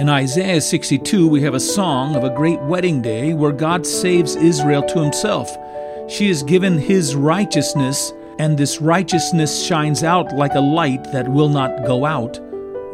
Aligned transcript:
In 0.00 0.08
Isaiah 0.08 0.62
62, 0.62 1.28
we 1.28 1.42
have 1.42 1.52
a 1.52 1.60
song 1.60 2.16
of 2.16 2.24
a 2.24 2.34
great 2.34 2.58
wedding 2.62 3.02
day 3.02 3.34
where 3.34 3.52
God 3.52 3.86
saves 3.86 4.34
Israel 4.34 4.82
to 4.84 5.02
himself. 5.02 5.54
She 6.08 6.30
is 6.30 6.42
given 6.42 6.78
his 6.78 7.14
righteousness, 7.14 8.10
and 8.38 8.56
this 8.56 8.80
righteousness 8.80 9.62
shines 9.62 10.02
out 10.02 10.34
like 10.34 10.54
a 10.54 10.60
light 10.60 11.04
that 11.12 11.28
will 11.28 11.50
not 11.50 11.84
go 11.84 12.06
out. 12.06 12.40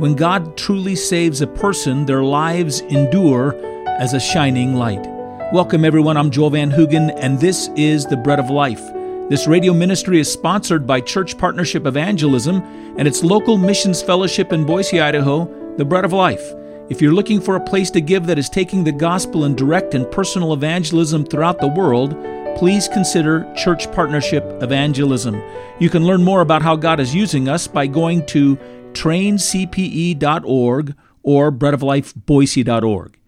When 0.00 0.16
God 0.16 0.56
truly 0.56 0.96
saves 0.96 1.40
a 1.40 1.46
person, 1.46 2.06
their 2.06 2.24
lives 2.24 2.80
endure 2.80 3.54
as 4.00 4.12
a 4.12 4.18
shining 4.18 4.74
light. 4.74 5.06
Welcome, 5.52 5.84
everyone. 5.84 6.16
I'm 6.16 6.32
Joel 6.32 6.50
Van 6.50 6.72
Hoogen, 6.72 7.16
and 7.18 7.38
this 7.38 7.70
is 7.76 8.04
the 8.06 8.16
Bread 8.16 8.40
of 8.40 8.50
Life. 8.50 8.82
This 9.30 9.46
radio 9.46 9.72
ministry 9.72 10.18
is 10.18 10.32
sponsored 10.32 10.88
by 10.88 11.02
Church 11.02 11.38
Partnership 11.38 11.86
Evangelism 11.86 12.64
and 12.98 13.06
its 13.06 13.22
local 13.22 13.58
missions 13.58 14.02
fellowship 14.02 14.52
in 14.52 14.66
Boise, 14.66 14.98
Idaho, 14.98 15.48
the 15.76 15.84
Bread 15.84 16.04
of 16.04 16.12
Life. 16.12 16.52
If 16.88 17.02
you're 17.02 17.14
looking 17.14 17.41
for 17.41 17.56
a 17.56 17.61
place 17.61 17.91
to 17.91 18.01
give 18.01 18.27
that 18.27 18.38
is 18.38 18.48
taking 18.48 18.84
the 18.84 18.92
gospel 18.92 19.45
in 19.45 19.56
direct 19.56 19.95
and 19.95 20.09
personal 20.09 20.52
evangelism 20.52 21.24
throughout 21.24 21.61
the 21.61 21.66
world, 21.66 22.16
please 22.56 22.87
consider 22.87 23.52
Church 23.56 23.91
Partnership 23.91 24.45
Evangelism. 24.62 25.42
You 25.80 25.91
can 25.91 26.06
learn 26.06 26.23
more 26.23 26.42
about 26.42 26.62
how 26.62 26.77
God 26.77 27.01
is 27.01 27.12
using 27.12 27.48
us 27.48 27.66
by 27.66 27.88
going 27.88 28.25
to 28.27 28.55
traincpe.org 28.92 30.95
or 31.25 31.51
breadoflifeboise.org. 31.51 33.19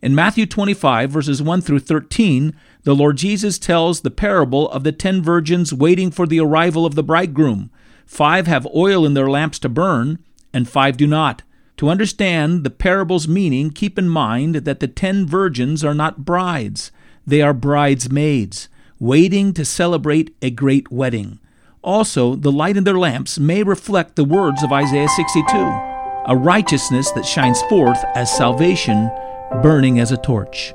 In 0.00 0.14
Matthew 0.14 0.46
25, 0.46 1.10
verses 1.10 1.42
1 1.42 1.60
through 1.60 1.80
13, 1.80 2.56
the 2.84 2.94
Lord 2.94 3.18
Jesus 3.18 3.58
tells 3.58 4.00
the 4.00 4.10
parable 4.10 4.70
of 4.70 4.84
the 4.84 4.92
ten 4.92 5.22
virgins 5.22 5.74
waiting 5.74 6.10
for 6.10 6.26
the 6.26 6.40
arrival 6.40 6.86
of 6.86 6.94
the 6.94 7.04
bridegroom. 7.04 7.70
Five 8.06 8.46
have 8.46 8.66
oil 8.74 9.04
in 9.04 9.12
their 9.12 9.28
lamps 9.28 9.58
to 9.58 9.68
burn, 9.68 10.18
and 10.54 10.66
five 10.66 10.96
do 10.96 11.06
not. 11.06 11.42
To 11.82 11.88
understand 11.88 12.62
the 12.62 12.70
parable's 12.70 13.26
meaning, 13.26 13.70
keep 13.70 13.98
in 13.98 14.08
mind 14.08 14.54
that 14.54 14.78
the 14.78 14.86
ten 14.86 15.26
virgins 15.26 15.82
are 15.82 15.96
not 15.96 16.24
brides, 16.24 16.92
they 17.26 17.42
are 17.42 17.52
bridesmaids, 17.52 18.68
waiting 19.00 19.52
to 19.54 19.64
celebrate 19.64 20.32
a 20.40 20.50
great 20.50 20.92
wedding. 20.92 21.40
Also, 21.82 22.36
the 22.36 22.52
light 22.52 22.76
in 22.76 22.84
their 22.84 23.00
lamps 23.00 23.36
may 23.36 23.64
reflect 23.64 24.14
the 24.14 24.22
words 24.22 24.62
of 24.62 24.70
Isaiah 24.70 25.08
62 25.08 25.44
a 26.28 26.36
righteousness 26.36 27.10
that 27.10 27.26
shines 27.26 27.60
forth 27.62 27.98
as 28.14 28.30
salvation, 28.30 29.10
burning 29.60 29.98
as 29.98 30.12
a 30.12 30.16
torch. 30.16 30.72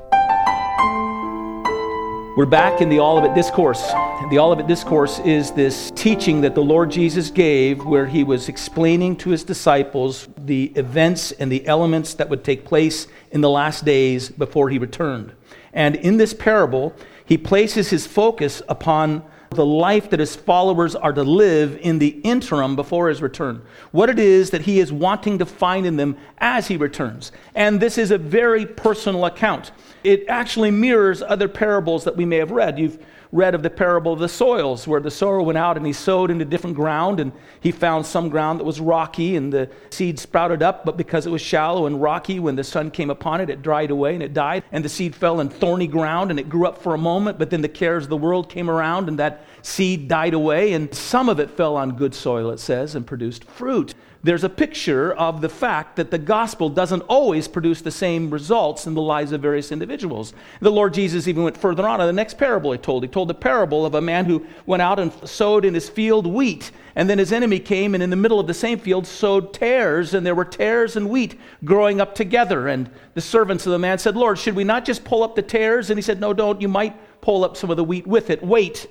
We're 2.36 2.46
back 2.46 2.82
in 2.82 2.88
the 2.88 3.00
Olivet 3.00 3.34
Discourse. 3.34 3.82
The 4.30 4.38
Olivet 4.38 4.68
Discourse 4.68 5.18
is 5.20 5.50
this 5.52 5.90
teaching 5.96 6.40
that 6.42 6.54
the 6.54 6.62
Lord 6.62 6.88
Jesus 6.88 7.30
gave 7.30 7.84
where 7.84 8.06
he 8.06 8.22
was 8.22 8.48
explaining 8.48 9.16
to 9.16 9.30
his 9.30 9.42
disciples 9.42 10.28
the 10.48 10.72
events 10.74 11.30
and 11.32 11.52
the 11.52 11.64
elements 11.66 12.14
that 12.14 12.28
would 12.28 12.42
take 12.42 12.64
place 12.64 13.06
in 13.30 13.40
the 13.40 13.50
last 13.50 13.84
days 13.84 14.28
before 14.28 14.70
he 14.70 14.78
returned. 14.78 15.32
And 15.72 15.94
in 15.94 16.16
this 16.16 16.34
parable, 16.34 16.94
he 17.24 17.38
places 17.38 17.90
his 17.90 18.06
focus 18.06 18.62
upon 18.68 19.22
the 19.50 19.64
life 19.64 20.10
that 20.10 20.20
his 20.20 20.36
followers 20.36 20.94
are 20.94 21.12
to 21.12 21.22
live 21.22 21.78
in 21.80 21.98
the 21.98 22.20
interim 22.22 22.76
before 22.76 23.08
his 23.08 23.22
return. 23.22 23.62
What 23.92 24.10
it 24.10 24.18
is 24.18 24.50
that 24.50 24.62
he 24.62 24.78
is 24.78 24.92
wanting 24.92 25.38
to 25.38 25.46
find 25.46 25.86
in 25.86 25.96
them 25.96 26.16
as 26.38 26.68
he 26.68 26.76
returns. 26.76 27.32
And 27.54 27.80
this 27.80 27.96
is 27.96 28.10
a 28.10 28.18
very 28.18 28.66
personal 28.66 29.24
account. 29.24 29.70
It 30.04 30.24
actually 30.28 30.70
mirrors 30.70 31.22
other 31.22 31.48
parables 31.48 32.04
that 32.04 32.16
we 32.16 32.24
may 32.24 32.36
have 32.36 32.50
read. 32.50 32.78
You've 32.78 32.98
read 33.32 33.54
of 33.54 33.62
the 33.62 33.70
parable 33.70 34.12
of 34.12 34.18
the 34.18 34.28
soils, 34.28 34.86
where 34.86 35.00
the 35.00 35.10
sower 35.10 35.42
went 35.42 35.58
out 35.58 35.76
and 35.76 35.86
he 35.86 35.92
sowed 35.92 36.30
into 36.30 36.44
different 36.44 36.76
ground, 36.76 37.20
and 37.20 37.32
he 37.60 37.70
found 37.70 38.06
some 38.06 38.28
ground 38.28 38.58
that 38.58 38.64
was 38.64 38.80
rocky, 38.80 39.36
and 39.36 39.52
the 39.52 39.68
seed 39.90 40.18
sprouted 40.18 40.62
up, 40.62 40.84
but 40.84 40.96
because 40.96 41.26
it 41.26 41.30
was 41.30 41.42
shallow 41.42 41.86
and 41.86 42.00
rocky, 42.00 42.38
when 42.38 42.56
the 42.56 42.64
sun 42.64 42.90
came 42.90 43.10
upon 43.10 43.40
it, 43.40 43.50
it 43.50 43.62
dried 43.62 43.90
away 43.90 44.14
and 44.14 44.22
it 44.22 44.32
died. 44.32 44.64
And 44.72 44.84
the 44.84 44.88
seed 44.88 45.14
fell 45.14 45.40
in 45.40 45.48
thorny 45.48 45.86
ground, 45.86 46.30
and 46.30 46.40
it 46.40 46.48
grew 46.48 46.66
up 46.66 46.82
for 46.82 46.94
a 46.94 46.98
moment, 46.98 47.38
but 47.38 47.50
then 47.50 47.60
the 47.60 47.68
cares 47.68 48.04
of 48.04 48.10
the 48.10 48.16
world 48.16 48.48
came 48.48 48.70
around, 48.70 49.08
and 49.08 49.18
that 49.18 49.44
seed 49.68 50.08
died 50.08 50.34
away, 50.34 50.72
and 50.72 50.92
some 50.94 51.28
of 51.28 51.38
it 51.38 51.50
fell 51.50 51.76
on 51.76 51.96
good 51.96 52.14
soil, 52.14 52.50
it 52.50 52.58
says, 52.58 52.94
and 52.94 53.06
produced 53.06 53.44
fruit 53.44 53.94
there's 54.22 54.42
a 54.42 54.48
picture 54.48 55.12
of 55.12 55.40
the 55.40 55.48
fact 55.48 55.94
that 55.96 56.10
the 56.10 56.18
gospel 56.18 56.68
doesn't 56.68 57.02
always 57.02 57.46
produce 57.46 57.82
the 57.82 57.90
same 57.90 58.30
results 58.30 58.86
in 58.86 58.94
the 58.94 59.02
lives 59.02 59.30
of 59.30 59.40
various 59.40 59.70
individuals. 59.70 60.32
The 60.60 60.72
Lord 60.72 60.92
Jesus 60.92 61.28
even 61.28 61.44
went 61.44 61.56
further 61.56 61.86
on 61.86 62.00
in 62.00 62.06
the 62.06 62.12
next 62.12 62.36
parable 62.36 62.72
he 62.72 62.78
told. 62.78 63.04
He 63.04 63.08
told 63.08 63.28
the 63.28 63.34
parable 63.34 63.86
of 63.86 63.94
a 63.94 64.00
man 64.00 64.24
who 64.24 64.44
went 64.66 64.82
out 64.82 64.98
and 64.98 65.12
sowed 65.28 65.64
in 65.64 65.72
his 65.72 65.88
field 65.88 66.26
wheat, 66.26 66.72
and 66.96 67.08
then 67.08 67.18
his 67.18 67.32
enemy 67.32 67.60
came 67.60 67.94
and 67.94 68.02
in 68.02 68.10
the 68.10 68.16
middle 68.16 68.40
of 68.40 68.48
the 68.48 68.54
same 68.54 68.80
field 68.80 69.06
sowed 69.06 69.54
tares, 69.54 70.14
and 70.14 70.26
there 70.26 70.34
were 70.34 70.44
tares 70.44 70.96
and 70.96 71.08
wheat 71.08 71.38
growing 71.64 72.00
up 72.00 72.16
together. 72.16 72.66
And 72.66 72.90
the 73.14 73.20
servants 73.20 73.66
of 73.66 73.72
the 73.72 73.78
man 73.78 73.98
said, 73.98 74.16
Lord, 74.16 74.36
should 74.36 74.56
we 74.56 74.64
not 74.64 74.84
just 74.84 75.04
pull 75.04 75.22
up 75.22 75.36
the 75.36 75.42
tares? 75.42 75.90
And 75.90 75.98
he 75.98 76.02
said, 76.02 76.18
No, 76.18 76.32
don't. 76.32 76.60
You 76.60 76.68
might 76.68 77.20
pull 77.20 77.44
up 77.44 77.56
some 77.56 77.70
of 77.70 77.76
the 77.76 77.84
wheat 77.84 78.06
with 78.06 78.30
it. 78.30 78.42
Wait. 78.42 78.88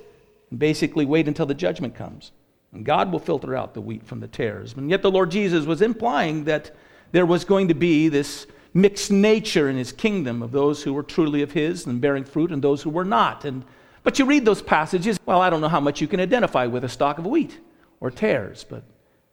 And 0.50 0.58
basically, 0.58 1.04
wait 1.04 1.28
until 1.28 1.46
the 1.46 1.54
judgment 1.54 1.94
comes. 1.94 2.32
And 2.72 2.84
God 2.84 3.10
will 3.10 3.18
filter 3.18 3.56
out 3.56 3.74
the 3.74 3.80
wheat 3.80 4.06
from 4.06 4.20
the 4.20 4.28
tares. 4.28 4.74
And 4.74 4.90
yet 4.90 5.02
the 5.02 5.10
Lord 5.10 5.30
Jesus 5.30 5.66
was 5.66 5.82
implying 5.82 6.44
that 6.44 6.74
there 7.12 7.26
was 7.26 7.44
going 7.44 7.68
to 7.68 7.74
be 7.74 8.08
this 8.08 8.46
mixed 8.74 9.10
nature 9.10 9.68
in 9.68 9.76
his 9.76 9.92
kingdom 9.92 10.42
of 10.42 10.52
those 10.52 10.82
who 10.82 10.92
were 10.92 11.02
truly 11.02 11.42
of 11.42 11.52
his 11.52 11.86
and 11.86 12.00
bearing 12.00 12.24
fruit 12.24 12.52
and 12.52 12.62
those 12.62 12.82
who 12.82 12.90
were 12.90 13.04
not. 13.04 13.44
And, 13.44 13.64
but 14.02 14.18
you 14.18 14.26
read 14.26 14.44
those 14.44 14.62
passages, 14.62 15.18
well, 15.24 15.40
I 15.40 15.50
don't 15.50 15.60
know 15.60 15.68
how 15.68 15.80
much 15.80 16.00
you 16.00 16.08
can 16.08 16.20
identify 16.20 16.66
with 16.66 16.84
a 16.84 16.88
stalk 16.88 17.18
of 17.18 17.26
wheat 17.26 17.58
or 18.00 18.10
tares, 18.10 18.64
but 18.64 18.84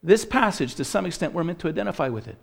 this 0.01 0.23
passage, 0.23 0.75
to 0.75 0.85
some 0.85 1.05
extent, 1.05 1.33
we're 1.33 1.43
meant 1.43 1.59
to 1.59 1.67
identify 1.67 2.09
with 2.09 2.27
it. 2.27 2.37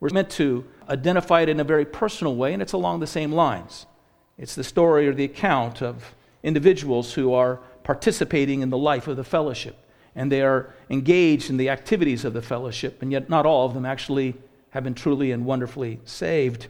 We're 0.00 0.10
meant 0.10 0.30
to 0.30 0.64
identify 0.88 1.42
it 1.42 1.48
in 1.48 1.58
a 1.58 1.64
very 1.64 1.84
personal 1.84 2.36
way, 2.36 2.52
and 2.52 2.62
it's 2.62 2.72
along 2.72 3.00
the 3.00 3.06
same 3.06 3.32
lines. 3.32 3.86
It's 4.38 4.54
the 4.54 4.62
story 4.62 5.08
or 5.08 5.14
the 5.14 5.24
account 5.24 5.82
of 5.82 6.14
individuals 6.44 7.14
who 7.14 7.34
are 7.34 7.60
participating 7.88 8.60
in 8.60 8.68
the 8.68 8.76
life 8.76 9.08
of 9.08 9.16
the 9.16 9.24
fellowship 9.24 9.74
and 10.14 10.30
they 10.30 10.42
are 10.42 10.74
engaged 10.90 11.48
in 11.48 11.56
the 11.56 11.70
activities 11.70 12.22
of 12.22 12.34
the 12.34 12.42
fellowship, 12.42 13.00
and 13.00 13.10
yet 13.10 13.30
not 13.30 13.46
all 13.46 13.64
of 13.64 13.72
them 13.72 13.86
actually 13.86 14.34
have 14.70 14.84
been 14.84 14.92
truly 14.92 15.32
and 15.32 15.42
wonderfully 15.42 15.98
saved. 16.04 16.66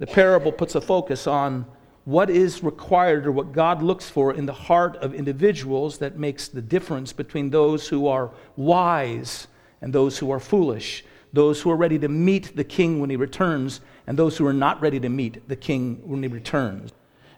The 0.00 0.08
parable 0.08 0.50
puts 0.50 0.74
a 0.74 0.80
focus 0.80 1.28
on 1.28 1.66
what 2.04 2.30
is 2.30 2.64
required 2.64 3.28
or 3.28 3.30
what 3.30 3.52
God 3.52 3.80
looks 3.80 4.10
for 4.10 4.34
in 4.34 4.44
the 4.44 4.52
heart 4.52 4.96
of 4.96 5.14
individuals 5.14 5.98
that 5.98 6.18
makes 6.18 6.48
the 6.48 6.62
difference 6.62 7.12
between 7.12 7.50
those 7.50 7.86
who 7.86 8.08
are 8.08 8.32
wise 8.56 9.46
and 9.80 9.92
those 9.92 10.18
who 10.18 10.32
are 10.32 10.40
foolish, 10.40 11.04
those 11.32 11.60
who 11.60 11.70
are 11.70 11.76
ready 11.76 12.00
to 12.00 12.08
meet 12.08 12.56
the 12.56 12.64
king 12.64 12.98
when 12.98 13.10
he 13.10 13.14
returns, 13.14 13.82
and 14.08 14.18
those 14.18 14.36
who 14.36 14.44
are 14.44 14.52
not 14.52 14.82
ready 14.82 14.98
to 14.98 15.08
meet 15.08 15.48
the 15.48 15.54
king 15.54 16.02
when 16.04 16.24
he 16.24 16.28
returns. 16.28 16.90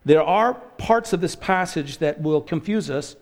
There 0.04 0.22
are 0.22 0.54
parts 0.54 1.12
of 1.12 1.20
this 1.20 1.36
passage 1.36 1.98
that 1.98 2.20
will 2.20 2.40
confuse 2.40 2.90
us 2.90 3.16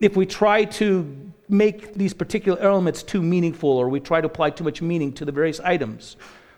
if 0.00 0.16
we 0.16 0.26
try 0.26 0.64
to 0.64 1.32
make 1.48 1.94
these 1.94 2.12
particular 2.12 2.58
elements 2.60 3.02
too 3.02 3.22
meaningful 3.22 3.70
or 3.70 3.88
we 3.88 4.00
try 4.00 4.20
to 4.20 4.26
apply 4.26 4.50
too 4.50 4.64
much 4.64 4.82
meaning 4.82 5.12
to 5.14 5.24
the 5.24 5.32
various 5.32 5.60
items. 5.60 6.16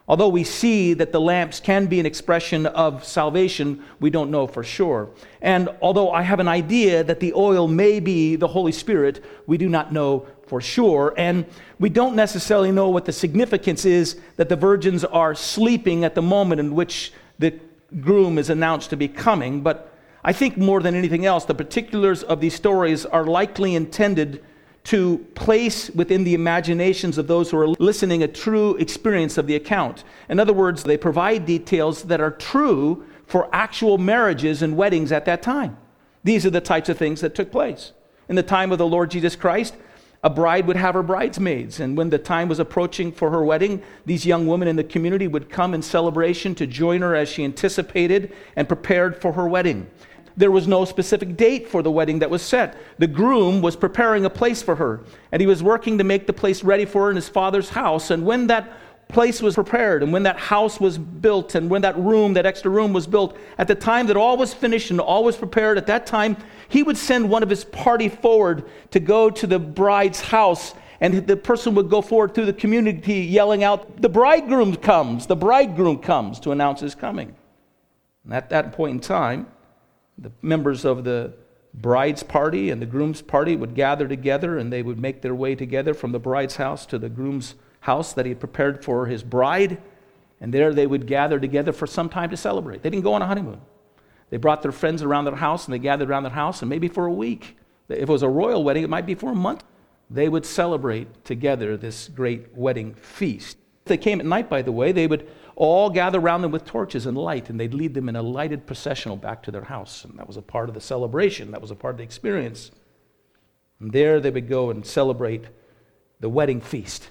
Although 0.08 0.30
we 0.30 0.42
see 0.42 0.94
that 0.94 1.12
the 1.12 1.20
lamps 1.20 1.60
can 1.60 1.84
be 1.84 2.00
an 2.00 2.06
expression 2.06 2.64
of 2.64 3.04
salvation, 3.04 3.84
we 4.00 4.08
don't 4.08 4.30
know 4.30 4.46
for 4.46 4.64
sure. 4.64 5.10
And 5.42 5.68
although 5.82 6.10
I 6.10 6.22
have 6.22 6.40
an 6.40 6.48
idea 6.48 7.04
that 7.04 7.20
the 7.20 7.34
oil 7.34 7.68
may 7.68 8.00
be 8.00 8.34
the 8.34 8.48
Holy 8.48 8.72
Spirit, 8.72 9.22
we 9.46 9.58
do 9.58 9.68
not 9.68 9.92
know 9.92 10.26
for 10.46 10.62
sure. 10.62 11.12
And 11.18 11.44
we 11.78 11.90
don't 11.90 12.16
necessarily 12.16 12.72
know 12.72 12.88
what 12.88 13.04
the 13.04 13.12
significance 13.12 13.84
is 13.84 14.18
that 14.36 14.48
the 14.48 14.56
virgins 14.56 15.04
are 15.04 15.34
sleeping 15.34 16.04
at 16.04 16.14
the 16.14 16.22
moment 16.22 16.58
in 16.58 16.74
which 16.74 17.12
the 17.38 17.60
groom 18.00 18.38
is 18.38 18.50
announced 18.50 18.90
to 18.90 18.96
be 18.96 19.08
coming. 19.08 19.60
But 19.62 19.92
I 20.24 20.32
think 20.32 20.56
more 20.56 20.80
than 20.80 20.94
anything 20.94 21.24
else, 21.26 21.44
the 21.44 21.54
particulars 21.54 22.22
of 22.22 22.40
these 22.40 22.54
stories 22.54 23.06
are 23.06 23.24
likely 23.24 23.74
intended 23.74 24.44
to 24.84 25.18
place 25.34 25.90
within 25.90 26.24
the 26.24 26.34
imaginations 26.34 27.18
of 27.18 27.26
those 27.26 27.50
who 27.50 27.58
are 27.58 27.68
listening 27.68 28.22
a 28.22 28.28
true 28.28 28.74
experience 28.76 29.36
of 29.36 29.46
the 29.46 29.54
account. 29.54 30.02
In 30.28 30.40
other 30.40 30.52
words, 30.52 30.82
they 30.82 30.96
provide 30.96 31.44
details 31.44 32.04
that 32.04 32.20
are 32.20 32.30
true 32.30 33.04
for 33.26 33.50
actual 33.52 33.98
marriages 33.98 34.62
and 34.62 34.76
weddings 34.76 35.12
at 35.12 35.26
that 35.26 35.42
time. 35.42 35.76
These 36.24 36.46
are 36.46 36.50
the 36.50 36.60
types 36.60 36.88
of 36.88 36.96
things 36.96 37.20
that 37.20 37.34
took 37.34 37.52
place. 37.52 37.92
In 38.28 38.36
the 38.36 38.42
time 38.42 38.72
of 38.72 38.78
the 38.78 38.86
Lord 38.86 39.10
Jesus 39.10 39.36
Christ, 39.36 39.74
a 40.24 40.30
bride 40.30 40.66
would 40.66 40.76
have 40.76 40.94
her 40.94 41.02
bridesmaids, 41.02 41.78
and 41.80 41.96
when 41.96 42.10
the 42.10 42.18
time 42.18 42.48
was 42.48 42.58
approaching 42.58 43.12
for 43.12 43.30
her 43.30 43.44
wedding, 43.44 43.82
these 44.04 44.26
young 44.26 44.46
women 44.46 44.66
in 44.66 44.76
the 44.76 44.84
community 44.84 45.28
would 45.28 45.48
come 45.48 45.74
in 45.74 45.82
celebration 45.82 46.54
to 46.56 46.66
join 46.66 47.02
her 47.02 47.14
as 47.14 47.28
she 47.28 47.44
anticipated 47.44 48.32
and 48.56 48.66
prepared 48.66 49.20
for 49.20 49.32
her 49.32 49.46
wedding 49.46 49.88
there 50.38 50.52
was 50.52 50.68
no 50.68 50.84
specific 50.84 51.36
date 51.36 51.68
for 51.68 51.82
the 51.82 51.90
wedding 51.90 52.20
that 52.20 52.30
was 52.30 52.42
set. 52.42 52.76
The 52.98 53.08
groom 53.08 53.60
was 53.60 53.74
preparing 53.74 54.24
a 54.24 54.30
place 54.30 54.62
for 54.62 54.76
her, 54.76 55.00
and 55.32 55.40
he 55.40 55.48
was 55.48 55.64
working 55.64 55.98
to 55.98 56.04
make 56.04 56.28
the 56.28 56.32
place 56.32 56.62
ready 56.62 56.84
for 56.84 57.04
her 57.04 57.10
in 57.10 57.16
his 57.16 57.28
father's 57.28 57.70
house. 57.70 58.12
And 58.12 58.24
when 58.24 58.46
that 58.46 58.72
place 59.08 59.40
was 59.40 59.54
prepared, 59.54 60.02
and 60.02 60.12
when 60.12 60.22
that 60.24 60.38
house 60.38 60.78
was 60.78 60.98
built, 60.98 61.54
and 61.54 61.70
when 61.70 61.82
that 61.82 61.96
room, 61.98 62.34
that 62.34 62.46
extra 62.46 62.70
room 62.70 62.92
was 62.92 63.06
built, 63.06 63.36
at 63.56 63.66
the 63.66 63.74
time 63.74 64.06
that 64.06 64.16
all 64.16 64.36
was 64.36 64.52
finished 64.52 64.90
and 64.90 65.00
all 65.00 65.24
was 65.24 65.36
prepared, 65.36 65.78
at 65.78 65.86
that 65.86 66.06
time, 66.06 66.36
he 66.68 66.82
would 66.82 66.96
send 66.96 67.28
one 67.28 67.42
of 67.42 67.48
his 67.48 67.64
party 67.64 68.08
forward 68.08 68.64
to 68.90 69.00
go 69.00 69.30
to 69.30 69.46
the 69.46 69.58
bride's 69.58 70.20
house 70.20 70.74
And 71.00 71.26
the 71.26 71.36
person 71.36 71.74
would 71.76 71.88
go 71.88 72.02
forward 72.02 72.34
through 72.34 72.46
the 72.46 72.52
community 72.52 73.20
yelling 73.20 73.62
out, 73.62 74.00
The 74.02 74.08
bridegroom 74.08 74.76
comes, 74.76 75.26
the 75.26 75.36
bridegroom 75.36 75.98
comes 75.98 76.40
to 76.40 76.52
announce 76.52 76.80
his 76.80 76.94
coming. 76.94 77.36
And 78.24 78.34
at 78.34 78.50
that 78.50 78.72
point 78.72 78.94
in 78.94 79.00
time, 79.00 79.46
the 80.16 80.32
members 80.42 80.84
of 80.84 81.04
the 81.04 81.34
bride's 81.72 82.24
party 82.24 82.70
and 82.70 82.82
the 82.82 82.86
groom's 82.86 83.22
party 83.22 83.54
would 83.54 83.74
gather 83.74 84.08
together 84.08 84.58
and 84.58 84.72
they 84.72 84.82
would 84.82 84.98
make 84.98 85.22
their 85.22 85.34
way 85.34 85.54
together 85.54 85.94
from 85.94 86.10
the 86.10 86.18
bride's 86.18 86.56
house 86.56 86.84
to 86.86 86.98
the 86.98 87.08
groom's 87.08 87.54
house 87.88 88.12
that 88.12 88.26
he 88.26 88.30
had 88.30 88.40
prepared 88.40 88.84
for 88.84 89.06
his 89.06 89.22
bride. 89.22 89.80
And 90.40 90.54
there 90.54 90.72
they 90.72 90.86
would 90.86 91.06
gather 91.06 91.40
together 91.40 91.72
for 91.72 91.86
some 91.86 92.08
time 92.08 92.30
to 92.30 92.36
celebrate. 92.36 92.82
They 92.82 92.90
didn't 92.90 93.04
go 93.04 93.14
on 93.14 93.22
a 93.22 93.26
honeymoon. 93.26 93.60
They 94.30 94.36
brought 94.36 94.62
their 94.62 94.72
friends 94.72 95.02
around 95.02 95.24
their 95.24 95.34
house 95.34 95.66
and 95.66 95.74
they 95.74 95.78
gathered 95.78 96.10
around 96.10 96.24
their 96.24 96.32
house, 96.32 96.62
and 96.62 96.68
maybe 96.68 96.88
for 96.88 97.06
a 97.06 97.12
week. 97.12 97.56
If 97.88 98.08
it 98.08 98.08
was 98.08 98.22
a 98.22 98.28
royal 98.28 98.62
wedding, 98.62 98.84
it 98.84 98.90
might 98.90 99.06
be 99.06 99.14
for 99.14 99.30
a 99.32 99.34
month. 99.48 99.64
They 100.10 100.28
would 100.28 100.46
celebrate 100.46 101.24
together 101.24 101.76
this 101.76 102.08
great 102.08 102.54
wedding 102.54 102.94
feast. 102.94 103.56
If 103.84 103.88
they 103.88 103.96
came 103.96 104.20
at 104.20 104.26
night, 104.26 104.48
by 104.48 104.62
the 104.62 104.72
way, 104.72 104.92
they 104.92 105.06
would 105.06 105.28
all 105.56 105.90
gather 105.90 106.20
around 106.20 106.42
them 106.42 106.52
with 106.52 106.64
torches 106.64 107.06
and 107.06 107.16
light, 107.16 107.50
and 107.50 107.58
they'd 107.58 107.74
lead 107.74 107.94
them 107.94 108.08
in 108.08 108.16
a 108.16 108.22
lighted 108.22 108.66
processional 108.66 109.16
back 109.16 109.42
to 109.42 109.50
their 109.50 109.64
house. 109.64 110.04
And 110.04 110.18
that 110.18 110.26
was 110.26 110.36
a 110.36 110.42
part 110.42 110.68
of 110.68 110.74
the 110.74 110.80
celebration, 110.80 111.50
that 111.50 111.62
was 111.62 111.70
a 111.70 111.74
part 111.82 111.94
of 111.94 111.98
the 111.98 112.04
experience. 112.04 112.70
And 113.80 113.92
there 113.92 114.20
they 114.20 114.30
would 114.30 114.48
go 114.48 114.70
and 114.70 114.84
celebrate 114.84 115.44
the 116.20 116.28
wedding 116.28 116.60
feast. 116.60 117.10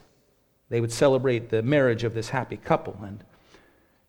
They 0.70 0.82
would 0.82 0.92
celebrate 0.92 1.50
the 1.50 1.62
marriage 1.62 2.04
of 2.04 2.14
this 2.14 2.30
happy 2.30 2.58
couple. 2.58 2.98
And 3.02 3.24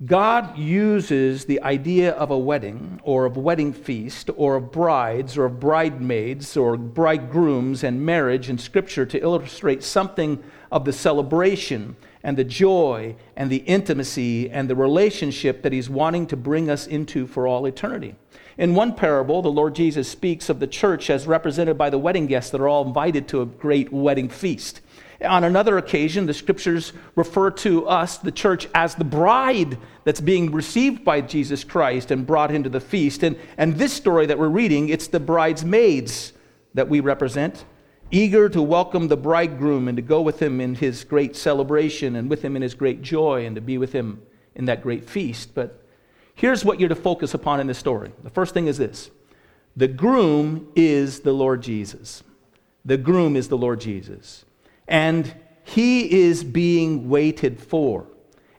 God 0.07 0.57
uses 0.57 1.45
the 1.45 1.61
idea 1.63 2.13
of 2.13 2.31
a 2.31 2.39
wedding 2.39 3.01
or 3.03 3.25
of 3.25 3.37
wedding 3.37 3.73
feast 3.73 4.31
or 4.37 4.55
of 4.55 4.71
brides 4.71 5.37
or 5.37 5.47
of 5.47 5.59
bridesmaids 5.59 6.57
or 6.57 6.77
bridegrooms 6.77 7.83
and 7.83 8.05
marriage 8.05 8.49
in 8.49 8.59
Scripture 8.59 9.05
to 9.07 9.21
illustrate 9.21 9.83
something 9.83 10.43
of 10.71 10.85
the 10.85 10.93
celebration 10.93 11.97
and 12.23 12.37
the 12.37 12.45
joy 12.45 13.17
and 13.37 13.51
the 13.51 13.59
intimacy 13.59 14.49
and 14.51 14.71
the 14.71 14.77
relationship 14.77 15.63
that 15.63 15.73
He's 15.73 15.91
wanting 15.91 16.29
to 16.29 16.37
bring 16.37 16.71
us 16.71 16.87
into 16.87 17.27
for 17.27 17.49
all 17.49 17.67
eternity. 17.67 18.15
In 18.57 18.77
one 18.77 18.95
parable, 18.95 19.43
the 19.43 19.51
Lord 19.51 19.75
Jesus 19.75 20.09
speaks 20.09 20.49
of 20.49 20.61
the 20.61 20.67
church 20.69 21.11
as 21.11 21.27
represented 21.27 21.77
by 21.77 21.91
the 21.91 21.99
wedding 21.99 22.27
guests 22.27 22.53
that 22.53 22.61
are 22.61 22.69
all 22.69 22.87
invited 22.87 23.27
to 23.29 23.41
a 23.41 23.47
great 23.47 23.93
wedding 23.93 24.29
feast. 24.29 24.81
On 25.25 25.43
another 25.43 25.79
occasion, 25.79 26.27
the 26.27 26.35
scriptures 26.35 26.93
refer 27.17 27.51
to 27.51 27.89
us, 27.89 28.19
the 28.19 28.31
church, 28.31 28.69
as 28.73 28.95
the 28.95 29.05
bride 29.05 29.77
that's 30.05 30.21
being 30.21 30.53
received 30.53 31.05
by 31.05 31.21
Jesus 31.23 31.65
Christ 31.65 32.13
and 32.13 32.25
brought 32.25 32.53
into 32.53 32.69
the 32.69 32.81
feast. 32.81 33.25
And, 33.25 33.37
and 33.57 33.77
this 33.77 33.93
story 33.93 34.27
that 34.27 34.39
we're 34.39 34.49
reading, 34.49 34.91
it's 34.91 35.09
the 35.09 35.19
bridesmaids 35.19 36.35
that 36.75 36.89
we 36.89 37.01
represent, 37.01 37.65
eager 38.13 38.49
to 38.49 38.63
welcome 38.63 39.09
the 39.09 39.17
bridegroom 39.17 39.89
and 39.89 39.97
to 39.97 40.03
go 40.03 40.23
with 40.23 40.41
him 40.41 40.61
in 40.61 40.77
his 40.77 41.03
great 41.03 41.35
celebration 41.35 42.15
and 42.15 42.31
with 42.31 42.43
him 42.43 42.55
in 42.55 42.63
his 42.63 42.75
great 42.75 43.03
joy 43.03 43.45
and 43.45 43.57
to 43.57 43.61
be 43.61 43.77
with 43.77 43.93
him 43.93 44.23
in 44.55 44.67
that 44.67 44.83
great 44.83 45.11
feast. 45.11 45.53
But 45.53 45.83
here's 46.37 46.65
what 46.65 46.79
you're 46.79 46.89
to 46.89 46.95
focus 46.95 47.35
upon 47.35 47.59
in 47.59 47.67
this 47.67 47.79
story. 47.79 48.13
The 48.23 48.31
first 48.31 48.55
thing 48.55 48.69
is 48.69 48.79
this 48.79 49.11
the 49.77 49.89
groom 49.89 50.69
is 50.77 51.21
the 51.21 51.33
Lord 51.33 51.61
Jesus. 51.61 52.23
The 52.85 52.97
groom 52.97 53.35
is 53.35 53.49
the 53.49 53.59
Lord 53.59 53.81
Jesus 53.81 54.45
and 54.89 55.33
he 55.65 56.23
is 56.23 56.43
being 56.43 57.09
waited 57.11 57.61
for, 57.61 58.07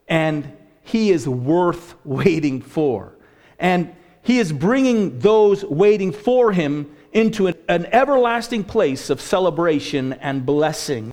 and 0.08 0.52
he 0.84 1.12
is 1.12 1.28
worth 1.28 1.96
waiting 2.06 2.62
for. 2.62 3.16
And 3.58 3.96
he 4.22 4.38
is 4.40 4.54
bringing 4.54 5.20
those 5.20 5.66
waiting 5.66 6.12
for 6.12 6.52
him 6.52 6.96
into 7.12 7.48
an, 7.48 7.56
an, 7.68 7.88
everlasting 7.88 8.64
place 8.64 9.10
of 9.10 9.20
celebration 9.20 10.14
and 10.14 10.46
blessing. 10.46 11.12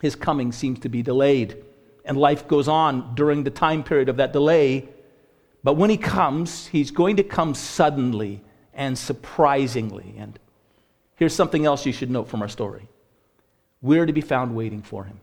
His 0.00 0.14
coming 0.14 0.52
seems 0.52 0.78
to 0.80 0.88
be 0.88 1.02
delayed, 1.02 1.64
and 2.04 2.16
life 2.16 2.46
goes 2.46 2.68
on 2.68 3.14
during 3.16 3.42
the 3.42 3.50
time 3.50 3.82
period 3.82 4.08
of 4.08 4.18
that 4.18 4.32
delay. 4.32 4.88
But 5.64 5.74
when 5.74 5.90
he 5.90 5.96
comes, 5.96 6.68
he's 6.68 6.92
going 6.92 7.16
to 7.16 7.24
come 7.24 7.54
suddenly 7.54 8.42
and 8.72 8.96
surprisingly. 8.96 10.14
And 10.16 10.38
here's 11.16 11.34
something 11.34 11.66
else 11.66 11.84
you 11.84 11.92
should 11.92 12.10
note 12.10 12.28
from 12.28 12.42
our 12.42 12.48
story 12.48 12.88
we're 13.86 14.04
to 14.04 14.12
be 14.12 14.20
found 14.20 14.54
waiting 14.56 14.82
for 14.82 15.04
him. 15.04 15.20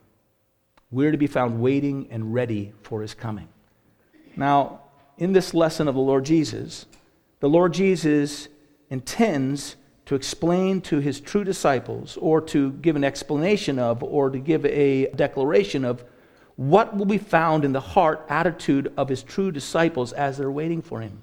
We're 0.90 1.12
to 1.12 1.18
be 1.18 1.28
found 1.28 1.62
waiting 1.62 2.08
and 2.10 2.34
ready 2.34 2.72
for 2.82 3.02
his 3.02 3.14
coming. 3.14 3.50
Now, 4.38 4.80
in 5.18 5.34
this 5.34 5.54
lesson 5.54 5.90
of 5.90 5.96
the 5.96 6.02
Lord 6.02 6.24
Jesus, 6.24 6.86
the 7.42 7.50
Lord 7.50 7.74
Jesus 7.74 8.48
intends 8.90 9.76
to 10.06 10.16
explain 10.16 10.80
to 10.82 11.00
his 11.00 11.20
true 11.20 11.44
disciples, 11.44 12.18
or 12.18 12.40
to 12.42 12.72
give 12.74 12.96
an 12.96 13.04
explanation 13.04 13.80
of, 13.80 14.02
or 14.02 14.30
to 14.30 14.40
give 14.40 14.66
a 14.66 15.08
declaration 15.16 15.84
of 15.84 16.04
what 16.56 16.96
will 16.96 17.06
be 17.06 17.18
found 17.18 17.66
in 17.66 17.74
the 17.74 17.80
heart 17.80 18.26
attitude 18.30 18.94
of 18.96 19.10
his 19.10 19.24
true 19.24 19.52
disciples 19.52 20.14
as 20.14 20.38
they're 20.38 20.52
waiting 20.52 20.82
for 20.82 21.02
him. 21.02 21.22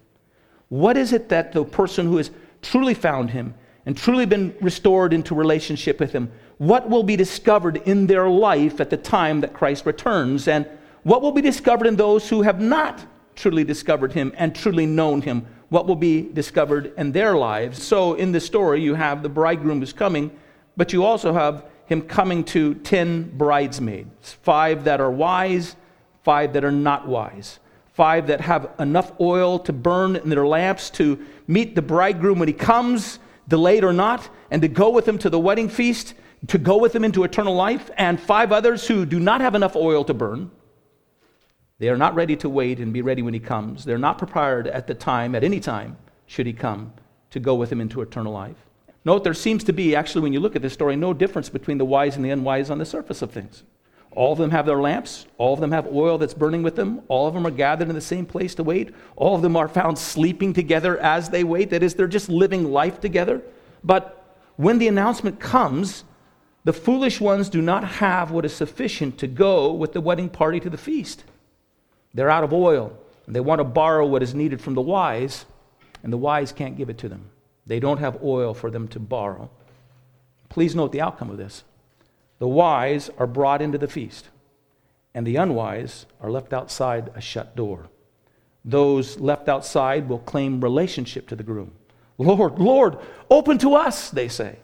What 0.68 0.96
is 0.96 1.12
it 1.12 1.28
that 1.30 1.52
the 1.52 1.64
person 1.64 2.06
who 2.06 2.16
has 2.18 2.30
truly 2.62 2.94
found 2.94 3.30
him 3.30 3.54
and 3.86 3.96
truly 3.96 4.26
been 4.26 4.54
restored 4.60 5.12
into 5.12 5.34
relationship 5.34 6.00
with 6.00 6.12
him, 6.12 6.30
what 6.60 6.90
will 6.90 7.02
be 7.02 7.16
discovered 7.16 7.78
in 7.86 8.06
their 8.06 8.28
life 8.28 8.82
at 8.82 8.90
the 8.90 8.96
time 8.98 9.40
that 9.40 9.54
Christ 9.54 9.86
returns, 9.86 10.46
and 10.46 10.68
what 11.04 11.22
will 11.22 11.32
be 11.32 11.40
discovered 11.40 11.86
in 11.86 11.96
those 11.96 12.28
who 12.28 12.42
have 12.42 12.60
not 12.60 13.02
truly 13.34 13.64
discovered 13.64 14.12
him 14.12 14.30
and 14.36 14.54
truly 14.54 14.84
known 14.84 15.22
him, 15.22 15.46
what 15.70 15.86
will 15.86 15.96
be 15.96 16.20
discovered 16.20 16.92
in 16.98 17.12
their 17.12 17.34
lives. 17.34 17.82
So, 17.82 18.12
in 18.12 18.32
the 18.32 18.40
story, 18.40 18.82
you 18.82 18.94
have 18.94 19.22
the 19.22 19.28
bridegroom 19.30 19.80
who's 19.80 19.94
coming, 19.94 20.30
but 20.76 20.92
you 20.92 21.02
also 21.02 21.32
have 21.32 21.64
him 21.86 22.02
coming 22.02 22.44
to 22.44 22.74
10 22.74 23.38
bridesmaids. 23.38 24.34
Five 24.42 24.84
that 24.84 25.00
are 25.00 25.10
wise, 25.10 25.76
five 26.24 26.52
that 26.52 26.62
are 26.62 26.70
not 26.70 27.08
wise, 27.08 27.58
five 27.94 28.26
that 28.26 28.42
have 28.42 28.68
enough 28.78 29.18
oil 29.18 29.58
to 29.60 29.72
burn 29.72 30.14
in 30.14 30.28
their 30.28 30.46
lamps 30.46 30.90
to 30.90 31.24
meet 31.46 31.74
the 31.74 31.80
bridegroom 31.80 32.38
when 32.38 32.48
he 32.48 32.54
comes, 32.54 33.18
delayed 33.48 33.82
or 33.82 33.94
not, 33.94 34.28
and 34.50 34.60
to 34.60 34.68
go 34.68 34.90
with 34.90 35.08
him 35.08 35.16
to 35.16 35.30
the 35.30 35.40
wedding 35.40 35.70
feast 35.70 36.12
to 36.48 36.58
go 36.58 36.78
with 36.78 36.94
him 36.94 37.04
into 37.04 37.24
eternal 37.24 37.54
life, 37.54 37.90
and 37.96 38.18
five 38.18 38.52
others 38.52 38.86
who 38.86 39.04
do 39.04 39.20
not 39.20 39.40
have 39.40 39.54
enough 39.54 39.76
oil 39.76 40.04
to 40.04 40.14
burn. 40.14 40.50
They 41.78 41.88
are 41.88 41.96
not 41.96 42.14
ready 42.14 42.36
to 42.36 42.48
wait 42.48 42.78
and 42.78 42.92
be 42.92 43.02
ready 43.02 43.22
when 43.22 43.34
he 43.34 43.40
comes. 43.40 43.84
They're 43.84 43.98
not 43.98 44.18
prepared 44.18 44.66
at 44.66 44.86
the 44.86 44.94
time, 44.94 45.34
at 45.34 45.44
any 45.44 45.60
time, 45.60 45.96
should 46.26 46.46
he 46.46 46.52
come, 46.52 46.92
to 47.30 47.40
go 47.40 47.54
with 47.54 47.70
him 47.70 47.80
into 47.80 48.02
eternal 48.02 48.32
life. 48.32 48.56
Note 49.04 49.24
there 49.24 49.34
seems 49.34 49.64
to 49.64 49.72
be, 49.72 49.96
actually, 49.96 50.20
when 50.22 50.32
you 50.32 50.40
look 50.40 50.56
at 50.56 50.62
this 50.62 50.74
story, 50.74 50.94
no 50.96 51.14
difference 51.14 51.48
between 51.48 51.78
the 51.78 51.84
wise 51.84 52.16
and 52.16 52.24
the 52.24 52.30
unwise 52.30 52.70
on 52.70 52.78
the 52.78 52.84
surface 52.84 53.22
of 53.22 53.30
things. 53.30 53.62
All 54.12 54.32
of 54.32 54.38
them 54.38 54.50
have 54.50 54.66
their 54.66 54.80
lamps. 54.80 55.26
All 55.38 55.54
of 55.54 55.60
them 55.60 55.72
have 55.72 55.86
oil 55.86 56.18
that's 56.18 56.34
burning 56.34 56.62
with 56.62 56.76
them. 56.76 57.02
All 57.08 57.28
of 57.28 57.34
them 57.34 57.46
are 57.46 57.50
gathered 57.50 57.88
in 57.88 57.94
the 57.94 58.00
same 58.00 58.26
place 58.26 58.54
to 58.56 58.64
wait. 58.64 58.92
All 59.16 59.36
of 59.36 59.42
them 59.42 59.56
are 59.56 59.68
found 59.68 59.98
sleeping 59.98 60.52
together 60.52 60.98
as 60.98 61.30
they 61.30 61.44
wait. 61.44 61.70
That 61.70 61.82
is, 61.82 61.94
they're 61.94 62.08
just 62.08 62.28
living 62.28 62.72
life 62.72 63.00
together. 63.00 63.40
But 63.84 64.36
when 64.56 64.78
the 64.78 64.88
announcement 64.88 65.38
comes, 65.38 66.04
the 66.64 66.72
foolish 66.72 67.20
ones 67.20 67.48
do 67.48 67.62
not 67.62 67.84
have 67.84 68.30
what 68.30 68.44
is 68.44 68.52
sufficient 68.52 69.18
to 69.18 69.26
go 69.26 69.72
with 69.72 69.92
the 69.92 70.00
wedding 70.00 70.28
party 70.28 70.60
to 70.60 70.70
the 70.70 70.76
feast. 70.76 71.24
They're 72.12 72.30
out 72.30 72.44
of 72.44 72.52
oil, 72.52 72.96
and 73.26 73.34
they 73.34 73.40
want 73.40 73.60
to 73.60 73.64
borrow 73.64 74.06
what 74.06 74.22
is 74.22 74.34
needed 74.34 74.60
from 74.60 74.74
the 74.74 74.82
wise, 74.82 75.46
and 76.02 76.12
the 76.12 76.18
wise 76.18 76.52
can't 76.52 76.76
give 76.76 76.90
it 76.90 76.98
to 76.98 77.08
them. 77.08 77.30
They 77.66 77.80
don't 77.80 77.98
have 77.98 78.22
oil 78.22 78.52
for 78.52 78.70
them 78.70 78.88
to 78.88 78.98
borrow. 78.98 79.50
Please 80.48 80.74
note 80.74 80.92
the 80.92 81.00
outcome 81.00 81.30
of 81.30 81.38
this. 81.38 81.64
The 82.40 82.48
wise 82.48 83.10
are 83.18 83.26
brought 83.26 83.62
into 83.62 83.78
the 83.78 83.88
feast, 83.88 84.28
and 85.14 85.26
the 85.26 85.36
unwise 85.36 86.06
are 86.20 86.30
left 86.30 86.52
outside 86.52 87.10
a 87.14 87.20
shut 87.20 87.54
door. 87.56 87.88
Those 88.64 89.18
left 89.18 89.48
outside 89.48 90.08
will 90.08 90.18
claim 90.18 90.60
relationship 90.60 91.28
to 91.28 91.36
the 91.36 91.42
groom. 91.42 91.72
Lord, 92.18 92.58
Lord, 92.58 92.98
open 93.30 93.56
to 93.58 93.74
us, 93.74 94.10
they 94.10 94.28
say. 94.28 94.58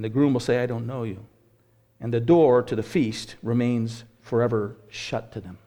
And 0.00 0.04
the 0.06 0.08
groom 0.08 0.32
will 0.32 0.40
say, 0.40 0.62
I 0.62 0.64
don't 0.64 0.86
know 0.86 1.02
you. 1.02 1.26
And 2.00 2.10
the 2.10 2.20
door 2.20 2.62
to 2.62 2.74
the 2.74 2.82
feast 2.82 3.36
remains 3.42 4.04
forever 4.22 4.76
shut 4.88 5.30
to 5.32 5.42
them. 5.42 5.58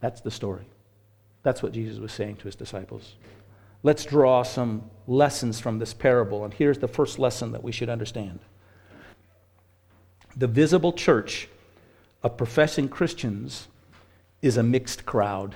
That's 0.00 0.20
the 0.20 0.30
story. 0.30 0.66
That's 1.42 1.62
what 1.62 1.72
Jesus 1.72 1.98
was 1.98 2.12
saying 2.12 2.36
to 2.36 2.44
his 2.44 2.54
disciples. 2.54 3.14
Let's 3.82 4.04
draw 4.04 4.42
some 4.42 4.90
lessons 5.06 5.58
from 5.58 5.78
this 5.78 5.94
parable. 5.94 6.44
And 6.44 6.52
here's 6.52 6.80
the 6.80 6.86
first 6.86 7.18
lesson 7.18 7.52
that 7.52 7.64
we 7.64 7.72
should 7.72 7.88
understand 7.88 8.40
the 10.36 10.46
visible 10.46 10.92
church 10.92 11.48
of 12.22 12.36
professing 12.36 12.90
Christians 12.90 13.68
is 14.42 14.58
a 14.58 14.62
mixed 14.62 15.06
crowd. 15.06 15.54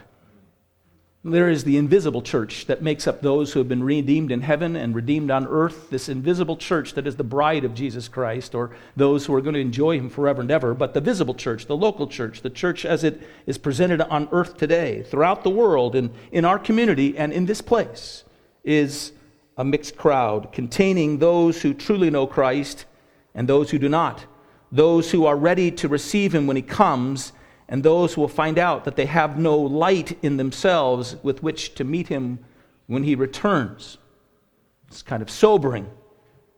There 1.28 1.48
is 1.48 1.64
the 1.64 1.76
invisible 1.76 2.22
church 2.22 2.66
that 2.66 2.82
makes 2.82 3.08
up 3.08 3.20
those 3.20 3.52
who 3.52 3.58
have 3.58 3.68
been 3.68 3.82
redeemed 3.82 4.30
in 4.30 4.42
heaven 4.42 4.76
and 4.76 4.94
redeemed 4.94 5.32
on 5.32 5.44
earth, 5.48 5.90
this 5.90 6.08
invisible 6.08 6.56
church 6.56 6.94
that 6.94 7.04
is 7.04 7.16
the 7.16 7.24
bride 7.24 7.64
of 7.64 7.74
Jesus 7.74 8.06
Christ, 8.06 8.54
or 8.54 8.76
those 8.94 9.26
who 9.26 9.34
are 9.34 9.40
going 9.40 9.54
to 9.54 9.60
enjoy 9.60 9.98
him 9.98 10.08
forever 10.08 10.40
and 10.40 10.52
ever. 10.52 10.72
But 10.72 10.94
the 10.94 11.00
visible 11.00 11.34
church, 11.34 11.66
the 11.66 11.76
local 11.76 12.06
church, 12.06 12.42
the 12.42 12.50
church 12.50 12.84
as 12.84 13.02
it 13.02 13.20
is 13.44 13.58
presented 13.58 14.02
on 14.02 14.28
earth 14.30 14.56
today, 14.56 15.02
throughout 15.02 15.42
the 15.42 15.50
world, 15.50 15.96
and 15.96 16.10
in 16.30 16.44
our 16.44 16.60
community 16.60 17.18
and 17.18 17.32
in 17.32 17.46
this 17.46 17.60
place, 17.60 18.22
is 18.62 19.10
a 19.56 19.64
mixed 19.64 19.96
crowd 19.96 20.52
containing 20.52 21.18
those 21.18 21.60
who 21.60 21.74
truly 21.74 22.08
know 22.08 22.28
Christ 22.28 22.84
and 23.34 23.48
those 23.48 23.72
who 23.72 23.80
do 23.80 23.88
not, 23.88 24.24
those 24.70 25.10
who 25.10 25.26
are 25.26 25.36
ready 25.36 25.72
to 25.72 25.88
receive 25.88 26.32
him 26.32 26.46
when 26.46 26.54
he 26.54 26.62
comes, 26.62 27.32
and 27.68 27.82
those 27.82 28.16
will 28.16 28.28
find 28.28 28.58
out 28.58 28.84
that 28.84 28.96
they 28.96 29.06
have 29.06 29.38
no 29.38 29.56
light 29.58 30.16
in 30.22 30.36
themselves 30.36 31.16
with 31.22 31.42
which 31.42 31.74
to 31.74 31.84
meet 31.84 32.08
him 32.08 32.38
when 32.86 33.02
he 33.02 33.14
returns. 33.14 33.98
It's 34.88 35.02
kind 35.02 35.22
of 35.22 35.30
sobering. 35.30 35.90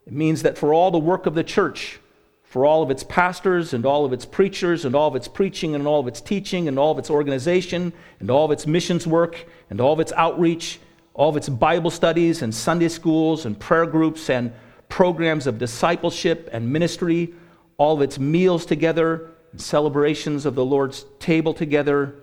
It 0.07 0.13
means 0.13 0.43
that 0.43 0.59
for 0.59 0.75
all 0.75 0.91
the 0.91 0.99
work 0.99 1.27
of 1.27 1.35
the 1.35 1.45
church, 1.45 2.01
for 2.43 2.65
all 2.65 2.83
of 2.83 2.91
its 2.91 3.03
pastors 3.03 3.75
and 3.75 3.85
all 3.85 4.07
of 4.07 4.13
its 4.13 4.25
preachers 4.25 4.87
and 4.87 4.95
all 4.95 5.09
of 5.09 5.17
its 5.17 5.29
preaching 5.29 5.75
and 5.75 5.87
all 5.87 6.01
of 6.01 6.07
its 6.07 6.21
teaching 6.21 6.67
and 6.67 6.79
all 6.79 6.93
of 6.93 6.99
its 6.99 7.11
organization 7.11 7.93
and 8.21 8.31
all 8.31 8.47
of 8.47 8.51
its 8.51 8.67
missions 8.67 9.07
work 9.07 9.47
and 9.69 9.81
all 9.81 9.93
of 9.93 10.01
its 10.01 10.13
outreach, 10.13 10.81
all 11.13 11.29
of 11.29 11.37
its 11.37 11.49
Bible 11.49 11.91
studies 11.91 12.41
and 12.41 12.55
Sunday 12.55 12.89
schools 12.89 13.45
and 13.45 13.59
prayer 13.59 13.85
groups 13.85 14.31
and 14.31 14.53
programs 14.89 15.47
of 15.47 15.59
discipleship 15.59 16.49
and 16.51 16.73
ministry, 16.73 17.35
all 17.77 17.97
of 17.97 18.03
its 18.03 18.19
meals 18.19 18.65
together 18.65 19.31
and 19.53 19.61
celebrations 19.61 20.47
of 20.47 20.55
the 20.55 20.65
Lord's 20.65 21.05
table 21.19 21.55
together 21.55 22.15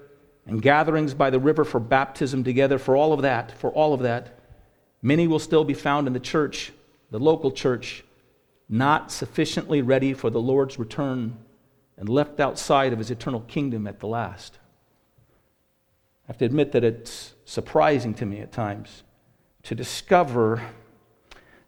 and 0.45 0.61
gatherings 0.61 1.13
by 1.13 1.29
the 1.29 1.39
river 1.39 1.63
for 1.63 1.79
baptism 1.79 2.43
together, 2.43 2.77
for 2.77 2.95
all 2.95 3.13
of 3.13 3.21
that, 3.23 3.51
for 3.57 3.71
all 3.71 3.93
of 3.93 4.01
that, 4.01 4.39
many 5.01 5.27
will 5.27 5.39
still 5.39 5.63
be 5.63 5.73
found 5.73 6.07
in 6.07 6.13
the 6.13 6.19
church, 6.19 6.71
the 7.11 7.19
local 7.19 7.51
church, 7.51 8.03
not 8.69 9.11
sufficiently 9.11 9.81
ready 9.81 10.13
for 10.13 10.29
the 10.29 10.41
Lord's 10.41 10.77
return 10.77 11.37
and 11.97 12.09
left 12.09 12.39
outside 12.39 12.93
of 12.93 12.99
his 12.99 13.11
eternal 13.11 13.41
kingdom 13.41 13.87
at 13.87 13.99
the 13.99 14.07
last. 14.07 14.59
I 16.25 16.27
have 16.27 16.37
to 16.39 16.45
admit 16.45 16.71
that 16.71 16.83
it's 16.83 17.33
surprising 17.45 18.13
to 18.15 18.25
me 18.25 18.39
at 18.39 18.51
times 18.51 19.03
to 19.63 19.75
discover 19.75 20.61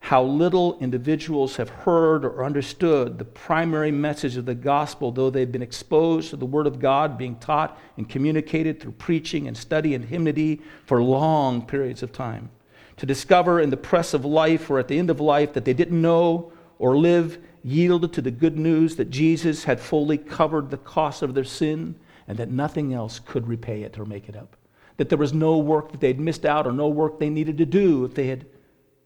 how 0.08 0.24
little 0.24 0.80
individuals 0.80 1.58
have 1.58 1.68
heard 1.68 2.24
or 2.24 2.46
understood 2.46 3.20
the 3.20 3.26
primary 3.26 3.92
message 3.92 4.38
of 4.38 4.46
the 4.46 4.56
gospel, 4.56 5.12
though 5.12 5.30
they've 5.30 5.52
been 5.52 5.62
exposed 5.62 6.30
to 6.30 6.38
the 6.38 6.46
Word 6.46 6.66
of 6.66 6.80
God 6.80 7.18
being 7.18 7.36
taught 7.40 7.78
and 7.98 8.08
communicated 8.08 8.80
through 8.80 8.94
preaching 8.94 9.50
and 9.50 9.58
study 9.58 9.94
and 9.96 10.06
hymnody 10.06 10.62
for 10.86 11.04
long 11.04 11.62
periods 11.62 12.04
of 12.04 12.14
time. 12.14 12.50
To 12.96 13.06
discover 13.06 13.60
in 13.60 13.70
the 13.70 13.76
press 13.76 14.14
of 14.14 14.24
life 14.24 14.70
or 14.70 14.80
at 14.80 14.88
the 14.88 14.98
end 14.98 15.10
of 15.10 15.20
life 15.20 15.52
that 15.52 15.66
they 15.66 15.74
didn't 15.74 16.02
know 16.02 16.54
or 16.80 16.98
live 16.98 17.38
yielded 17.62 18.14
to 18.14 18.22
the 18.22 18.32
good 18.32 18.58
news 18.58 18.96
that 18.96 19.10
Jesus 19.10 19.66
had 19.66 19.78
fully 19.78 20.18
covered 20.18 20.70
the 20.70 20.78
cost 20.78 21.22
of 21.22 21.34
their 21.34 21.44
sin 21.44 21.96
and 22.30 22.38
that 22.38 22.50
nothing 22.50 22.94
else 22.94 23.20
could 23.20 23.46
repay 23.46 23.82
it 23.82 24.00
or 24.00 24.06
make 24.06 24.30
it 24.30 24.38
up. 24.38 24.56
That 24.96 25.10
there 25.10 25.18
was 25.18 25.34
no 25.34 25.58
work 25.58 25.92
that 25.92 26.00
they'd 26.00 26.18
missed 26.18 26.46
out 26.46 26.66
or 26.66 26.72
no 26.72 26.88
work 26.88 27.20
they 27.20 27.30
needed 27.30 27.58
to 27.58 27.66
do 27.66 28.06
if 28.06 28.14
they 28.14 28.28
had 28.28 28.46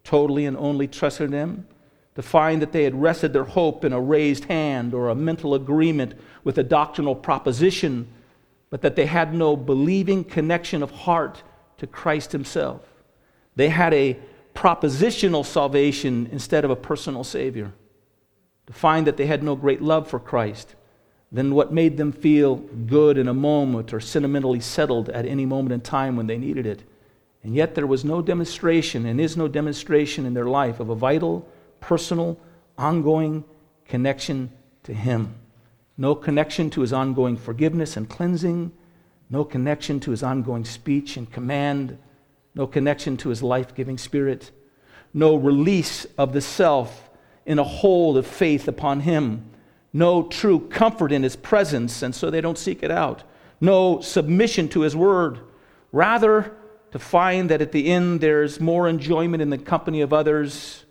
totally 0.04 0.46
and 0.46 0.58
only 0.58 0.88
trusted 0.88 1.32
Him. 1.32 1.68
To 2.16 2.22
find 2.22 2.62
that 2.62 2.74
they 2.74 2.84
had 2.84 3.02
rested 3.02 3.32
their 3.32 3.46
hope 3.46 3.86
in 3.86 3.94
a 3.94 4.02
raised 4.02 4.46
hand 4.46 4.94
or 4.94 5.10
a 5.10 5.16
mental 5.16 5.56
agreement 5.56 6.14
with 6.44 6.58
a 6.58 6.64
doctrinal 6.64 7.16
proposition, 7.16 8.08
but 8.70 8.82
that 8.82 8.96
they 8.96 9.06
had 9.06 9.34
no 9.34 9.56
believing 9.56 10.24
connection 10.24 10.84
of 10.84 10.92
heart 10.92 11.42
to 11.78 11.88
Christ 11.88 12.32
Himself. 12.34 12.82
They 13.56 13.70
had 13.70 13.94
a 13.94 14.20
propositional 14.54 15.46
salvation 15.46 16.28
instead 16.32 16.66
of 16.66 16.72
a 16.72 16.76
personal 16.76 17.24
Savior. 17.24 17.72
To 18.68 18.74
find 18.74 19.08
that 19.08 19.18
they 19.18 19.26
had 19.26 19.44
no 19.44 19.56
great 19.56 19.82
love 19.82 20.08
for 20.08 20.20
Christ 20.20 20.76
than 21.32 21.56
what 21.56 21.74
made 21.74 21.98
them 21.98 22.12
feel 22.12 22.56
good 22.56 23.18
in 23.18 23.28
a 23.28 23.34
moment 23.34 23.94
or 23.94 24.00
sentimentally 24.00 24.60
settled 24.60 25.10
at 25.10 25.26
any 25.26 25.46
moment 25.46 25.74
in 25.74 25.82
time 25.82 26.16
when 26.16 26.28
they 26.28 26.38
needed 26.38 26.66
it. 26.66 26.84
And 27.44 27.56
yet 27.56 27.76
there 27.76 27.88
was 27.88 28.06
no 28.06 28.22
demonstration 28.22 29.06
and 29.06 29.20
is 29.20 29.36
no 29.36 29.48
demonstration 29.48 30.26
in 30.26 30.34
their 30.34 30.46
life 30.46 30.80
of 30.80 30.90
a 30.90 30.96
vital, 30.96 31.48
personal, 31.80 32.40
ongoing 32.78 33.44
connection 33.86 34.52
to 34.84 34.94
Him. 34.94 35.36
No 35.98 36.16
connection 36.16 36.70
to 36.72 36.82
His 36.82 36.94
ongoing 36.94 37.38
forgiveness 37.38 37.98
and 37.98 38.08
cleansing. 38.08 38.72
No 39.30 39.44
connection 39.44 40.00
to 40.02 40.12
His 40.12 40.24
ongoing 40.24 40.66
speech 40.66 41.18
and 41.18 41.32
command 41.32 41.98
no 42.56 42.68
connection 42.68 43.18
to 43.18 43.30
his 43.30 43.42
life 43.42 43.74
giving 43.76 43.98
spirit, 43.98 44.52
no 45.14 45.36
release 45.36 46.06
of 46.18 46.34
the 46.34 46.42
self 46.42 47.10
in 47.46 47.60
a 47.60 47.64
hold 47.64 48.18
of 48.18 48.28
faith 48.28 48.68
upon 48.68 49.02
him, 49.02 49.46
no 49.94 50.24
true 50.24 50.60
comfort 50.70 51.12
in 51.12 51.24
his 51.24 51.36
presence, 51.36 52.02
and 52.02 52.14
so 52.14 52.30
they 52.30 52.42
don't 52.42 52.58
seek 52.58 52.84
it 52.84 52.92
out, 52.92 53.24
no 53.60 54.00
submission 54.02 54.68
to 54.70 54.82
his 54.82 54.96
word. 54.96 55.40
Rather, 55.92 56.56
to 56.92 57.00
find 57.00 57.50
that 57.50 57.62
at 57.62 57.72
the 57.72 57.88
end 57.88 58.22
there's 58.22 58.60
more 58.60 58.88
enjoyment 58.88 59.42
in 59.42 59.50
the 59.50 59.58
company 59.58 60.02
of 60.02 60.14
others 60.14 60.86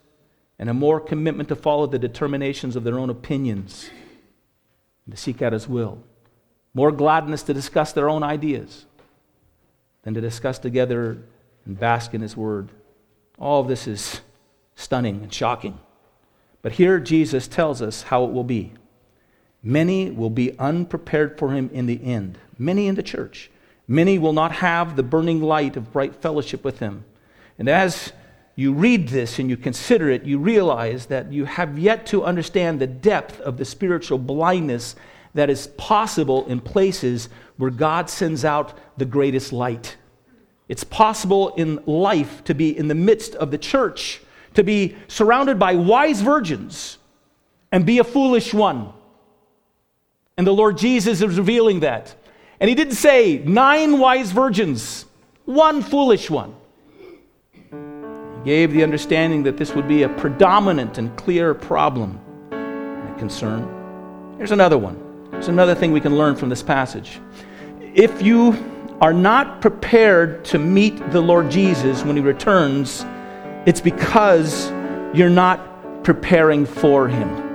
and 0.59 0.69
a 0.69 0.75
more 0.75 1.01
commitment 1.01 1.49
to 1.49 1.57
follow 1.57 1.87
the 1.87 1.99
determinations 1.99 2.77
of 2.77 2.85
their 2.85 2.99
own 2.99 3.11
opinions 3.11 3.91
and 5.07 5.15
to 5.15 5.21
seek 5.21 5.43
out 5.43 5.53
his 5.53 5.69
will. 5.69 6.03
More 6.75 6.93
gladness 6.93 7.43
to 7.45 7.55
discuss 7.55 7.93
their 7.93 8.09
own 8.09 8.23
ideas 8.23 8.87
than 10.03 10.15
to 10.15 10.21
discuss 10.21 10.59
together 10.59 11.19
and 11.65 11.79
bask 11.79 12.15
in 12.15 12.21
His 12.21 12.37
Word. 12.37 12.71
All 13.39 13.61
of 13.61 13.69
this 13.69 13.87
is 13.87 14.21
stunning 14.75 15.23
and 15.23 15.33
shocking. 15.33 15.79
But 16.63 16.73
here 16.73 17.01
Jesus 17.01 17.49
tells 17.49 17.83
us 17.83 18.03
how 18.03 18.25
it 18.25 18.33
will 18.33 18.45
be. 18.45 18.73
Many 19.63 20.11
will 20.11 20.31
be 20.31 20.59
unprepared 20.59 21.39
for 21.39 21.51
Him 21.53 21.71
in 21.73 21.87
the 21.87 22.03
end, 22.03 22.39
many 22.59 22.87
in 22.87 22.95
the 22.95 23.03
church. 23.03 23.51
Many 23.91 24.21
will 24.21 24.33
not 24.33 24.53
have 24.53 24.95
the 24.95 25.03
burning 25.03 25.43
light 25.43 25.77
of 25.77 25.93
bright 25.93 26.15
fellowship 26.15 26.63
with 26.63 26.79
Him. 26.79 27.05
And 27.59 27.69
as 27.69 28.13
you 28.55 28.73
read 28.73 29.09
this 29.09 29.41
and 29.41 29.51
you 29.51 29.57
consider 29.57 30.09
it, 30.11 30.23
you 30.23 30.39
realize 30.39 31.07
that 31.07 31.33
you 31.33 31.45
have 31.45 31.77
yet 31.77 32.07
to 32.07 32.23
understand 32.23 32.79
the 32.79 32.87
depth 32.87 33.41
of 33.41 33.57
the 33.57 33.65
spiritual 33.65 34.19
blindness 34.19 34.95
that 35.35 35.51
is 35.51 35.67
possible 35.77 36.47
in 36.47 36.61
places 36.61 37.29
where 37.57 37.73
God 37.73 38.09
sends 38.09 38.45
out 38.45 38.79
the 38.97 39.05
greatest 39.05 39.53
light. 39.53 39.97
It's 40.69 40.85
possible 40.85 41.49
in 41.57 41.83
life 41.85 42.45
to 42.45 42.55
be 42.55 42.79
in 42.79 42.87
the 42.87 42.95
midst 42.95 43.35
of 43.35 43.51
the 43.51 43.59
church, 43.59 44.21
to 44.55 44.63
be 44.63 44.97
surrounded 45.09 45.59
by 45.59 45.75
wise 45.75 46.21
virgins 46.21 46.99
and 47.73 47.85
be 47.85 47.99
a 47.99 48.05
foolish 48.05 48.55
one. 48.55 48.93
And 50.37 50.47
the 50.47 50.55
Lord 50.55 50.79
Jesus 50.79 51.23
is 51.23 51.37
revealing 51.37 51.81
that. 51.81 52.15
And 52.61 52.69
he 52.69 52.75
didn't 52.75 52.95
say 52.95 53.39
nine 53.39 53.99
wise 53.99 54.33
virgins, 54.33 55.07
one 55.47 55.83
foolish 55.83 56.29
one. 56.29 56.55
He 57.73 58.45
gave 58.45 58.73
the 58.73 58.83
understanding 58.83 59.43
that 59.45 59.57
this 59.57 59.75
would 59.75 59.89
be 59.89 60.03
a 60.03 60.09
predominant 60.09 60.99
and 60.99 61.17
clear 61.17 61.55
problem 61.55 62.21
and 62.53 63.19
concern. 63.19 64.35
Here's 64.37 64.53
another 64.53 64.79
one. 64.79 65.29
There's 65.31 65.49
another 65.49 65.75
thing 65.75 65.93
we 65.93 66.01
can 66.01 66.17
learn 66.17 66.37
from 66.37 66.51
this 66.51 66.63
passage. 66.63 67.21
If 67.95 68.23
you 68.23 68.57
are 69.01 69.15
not 69.15 69.63
prepared 69.63 70.45
to 70.47 70.59
meet 70.59 71.11
the 71.13 71.21
Lord 71.21 71.51
Jesus 71.51 72.05
when 72.05 72.17
he 72.17 72.23
returns, 72.23 73.07
it's 73.67 73.81
because 73.81 74.71
you're 75.15 75.31
not 75.31 76.05
preparing 76.05 76.67
for 76.67 77.09
him. 77.09 77.50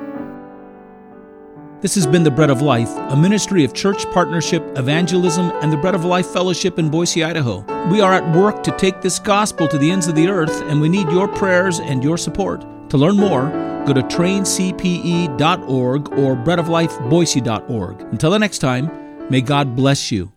This 1.81 1.95
has 1.95 2.07
been 2.07 2.23
The 2.23 2.31
Bread 2.31 2.49
of 2.49 2.61
Life, 2.61 2.89
a 2.97 3.15
ministry 3.15 3.63
of 3.63 3.73
church 3.73 4.09
partnership, 4.11 4.63
evangelism, 4.77 5.51
and 5.61 5.71
the 5.71 5.77
Bread 5.77 5.93
of 5.93 6.05
Life 6.05 6.27
Fellowship 6.27 6.79
in 6.79 6.89
Boise, 6.89 7.23
Idaho. 7.23 7.59
We 7.91 8.01
are 8.01 8.13
at 8.13 8.35
work 8.35 8.63
to 8.63 8.75
take 8.77 9.01
this 9.01 9.19
gospel 9.19 9.67
to 9.67 9.77
the 9.77 9.91
ends 9.91 10.07
of 10.07 10.15
the 10.15 10.27
earth, 10.27 10.63
and 10.63 10.81
we 10.81 10.89
need 10.89 11.09
your 11.11 11.27
prayers 11.27 11.79
and 11.79 12.03
your 12.03 12.17
support. 12.17 12.65
To 12.89 12.97
learn 12.97 13.17
more, 13.17 13.49
go 13.85 13.93
to 13.93 14.01
traincpe.org 14.01 15.39
or 16.13 16.35
breadoflifeboise.org. 16.35 18.01
Until 18.01 18.31
the 18.31 18.39
next 18.39 18.59
time, 18.59 19.29
may 19.29 19.41
God 19.41 19.75
bless 19.75 20.11
you. 20.11 20.34